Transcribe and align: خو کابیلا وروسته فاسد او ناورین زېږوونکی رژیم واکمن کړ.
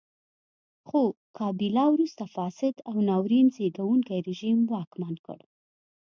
خو 0.87 1.01
کابیلا 1.37 1.85
وروسته 1.91 2.23
فاسد 2.35 2.75
او 2.89 2.95
ناورین 3.09 3.47
زېږوونکی 3.55 4.17
رژیم 4.29 4.59
واکمن 4.71 5.15
کړ. 5.25 5.39